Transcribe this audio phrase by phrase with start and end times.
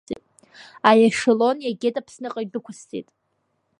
[0.89, 3.07] Аешелон иагеит, Аԥсныҟа идәықәсҵеит.